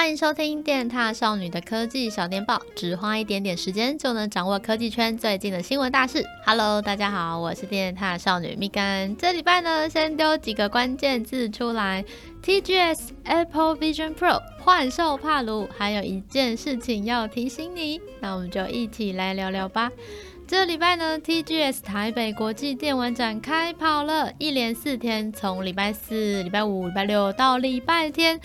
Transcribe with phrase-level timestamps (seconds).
[0.00, 6.24] 欢迎收听电獭少女的科技小电报，只花一点点时间就能掌握科技圈最近的新闻大事。
[6.46, 9.14] Hello，大家好，我是电獭少女蜜柑。
[9.16, 12.02] 这礼拜呢，先丢几个关键字出来
[12.42, 18.00] ：TGS、Apple Vision Pro、幻兽帕鲁，还有一件事情要提醒你。
[18.20, 19.92] 那我们就一起来聊聊吧。
[20.48, 28.40] 这礼拜呢，TGS 台北国际电玩展开跑了，一连四天，从礼拜四、礼拜五、礼拜六到礼拜天。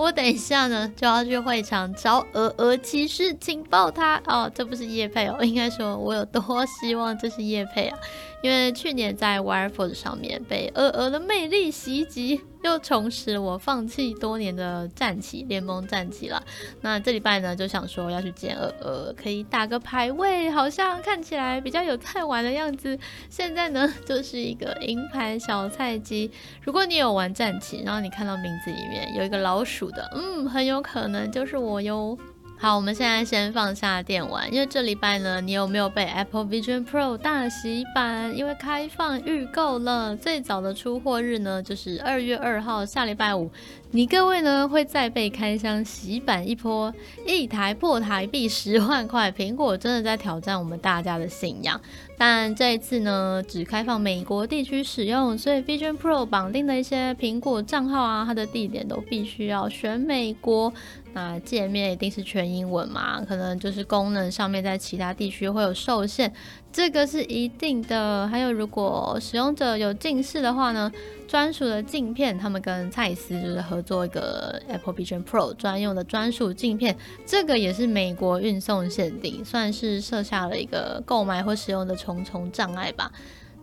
[0.00, 4.50] 我等一下呢就要去会场找鹅鹅骑士，请抱他哦！
[4.54, 7.98] 这不是叶佩哦，应该说我有多希望这是叶佩啊！
[8.42, 16.42] 因为去年在 WireForce 上面被鹅鹅的魅力袭击，又重拾我放弃多年的战旗联盟战旗了。
[16.80, 22.98] 那这礼拜呢就想说要去见鹅鹅，可以打个排位，好像看起来比较有在玩的样子。
[23.28, 26.30] 现在呢就是一个银牌小菜鸡。
[26.62, 32.16] 如果你有玩战棋，然后你看到名字里面有一个老鼠的，嗯，很有可能就是我哟。
[32.58, 38.36] 好，我们现在先放下电玩，因为这礼拜呢，你有没有被 Apple Vision Pro 大洗版？
[38.36, 43.50] 因为开放预购了，最早的出货日呢，就是二月二号，下礼拜五。
[43.92, 46.94] 你各位呢会再被开箱洗版一波，
[47.26, 51.80] 一台破台币十万块，苹果真的在挑战我们大家的信仰。
[52.16, 60.72] 但这一次呢，只开放美国地区使用，所以 Vision Pro 绑定的一些苹果账号啊，它的地点都必须要选美国。
[61.12, 63.20] 那界面一定是全英文嘛？
[63.24, 66.32] 可能就是功能上面在其他地区会有受限。
[66.72, 70.92] 这个是一定的，还有如果使用者有近视的话呢，
[71.26, 83.12] 专属的镜片，他们跟蔡司就是合做一个 Apple Vision Pro 专用的专属镜片，这个也是美国运送限定，算是设下了一个购买或使用的重重障碍吧。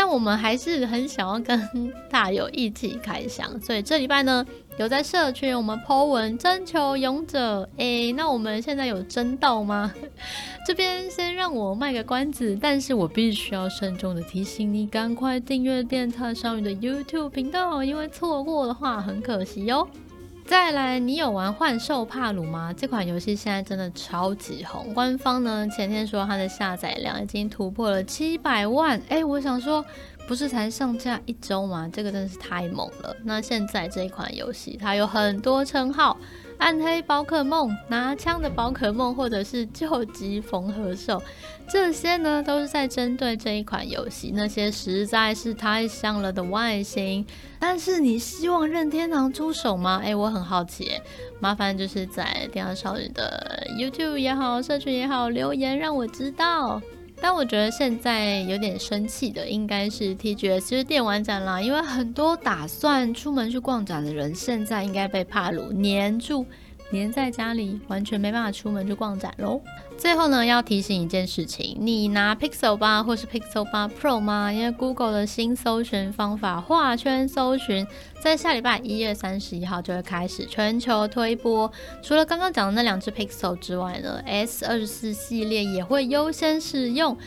[0.00, 1.60] 但我们还是很想要跟
[2.08, 4.46] 大友一起开箱，所以这礼拜呢，
[4.78, 9.92] 有在社群我们 po 文征求勇者，诶，那我们现在有征到吗？
[10.64, 19.88] 这边先让我卖个关子，但是我必须要慎重的提醒你，赶快订阅电獭少女的 YouTube 频道，因为错过的话很可惜哟。
[20.48, 22.72] 再来，你有玩幻兽帕鲁吗？
[22.74, 28.98] 这款游戏现在真的超级红，官方呢前天说它的下载量已经突破了七百万。
[29.10, 29.84] 哎，我想说，
[30.26, 31.86] 不是才上架一周吗？
[31.92, 33.14] 这个真的是太猛了。
[33.24, 36.16] 那现在这一款游戏，它有很多称号。
[36.60, 41.22] 暗黑宝可梦、拿枪的宝可梦，或者是救急缝合兽，
[41.68, 47.24] 这些呢都是在针对这一款游戏那些实在是太像了的外形。
[47.60, 50.00] 但是你希望任天堂出手吗？
[50.04, 50.92] 诶，我很好奇，
[51.40, 56.82] 麻烦就是在电獭少女的 YouTube 也好，社群也好，留言让我知道。
[57.20, 66.46] 但我觉得现在有点生气的应该是 TGS，就是电玩展啦，因为很多打算出门去逛展的人，现在应该被帕鲁黏住。
[66.90, 69.60] 黏在家里，完全没办法出门去逛展喽。
[69.96, 74.52] 最后呢，要提醒一件事情：你拿 Pixel 8或是 Pixel 8 Pro 吗？
[74.52, 77.86] 因为 Google 的新搜寻方法画圈搜寻，
[78.22, 81.70] 在下礼拜一月三十一号就会开始全球推播。
[82.00, 87.18] 除了刚刚讲的那两只 Pixel 之外呢，S 二十四系列也会优先使用。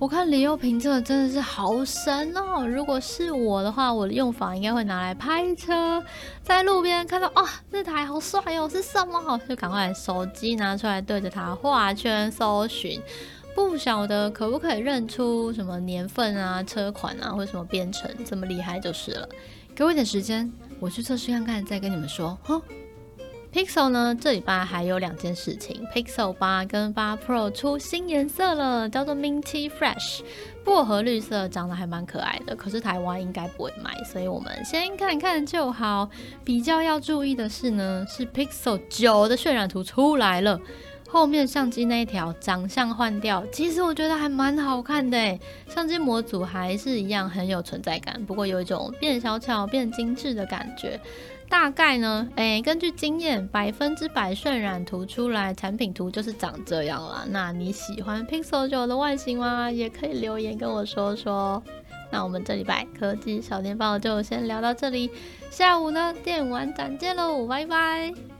[0.00, 2.66] 我看李佑平这个真的是好神哦！
[2.66, 6.02] 如果是我的话，我的用法应该会拿来拍车，
[6.42, 9.38] 在路边看到啊、哦，那台好帅哦，是什么？
[9.46, 12.98] 就赶快手机拿出来对着它画圈搜寻。
[13.54, 19.28] 不晓得可不可以认出什么年份啊、车款啊，或什么编程，这么厉害就是了。
[19.74, 22.38] 给我一点时间，我去测试看看，再跟你们说。
[22.42, 22.58] 哈。
[23.52, 30.20] Pixel 呢，这礼拜还有两件事情，Pixel 八跟八 Pro 出新颜色了，叫做 Minty Fresh，
[30.64, 32.54] 薄荷绿色，长得还蛮可爱的。
[32.54, 36.08] 可是台湾应该不会买，所以我们先看看就好。
[36.44, 40.60] 比较要注意的是呢，是 Pixel 九的渲染图出来了，
[41.08, 51.00] 后面相机那一条长相换掉，其实我觉得还蛮好看的诶，相机模组还是一样很有存在感，不过有一种变小巧、变精致的感觉。
[51.50, 57.26] 大概呢，诶，根据经验，百分之百渲染图出来，产品图就是长这样了。
[57.28, 59.68] 那你喜欢 Pixel 九的外形吗？
[59.70, 61.62] 也可以留言跟我说说。
[62.12, 65.10] 那我们这礼拜科技小电报就先聊到这里，
[65.50, 68.39] 下午呢电玩展见喽，拜拜。